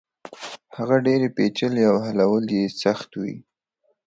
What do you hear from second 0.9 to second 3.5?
ډېرې پېچلې او حلول يې سخت وي.